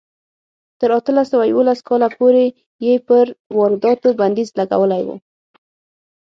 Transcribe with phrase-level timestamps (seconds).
[0.79, 2.45] تر اتلس سوه یوولس کاله پورې
[2.85, 3.25] یې پر
[3.57, 5.09] وارداتو بندیز لګولی و.